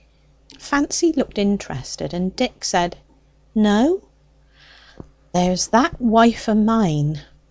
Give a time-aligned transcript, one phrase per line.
[0.57, 2.97] Fancy looked interested, and Dick said,
[3.53, 4.01] "No?"
[5.31, 7.21] "There's that wife o' mine.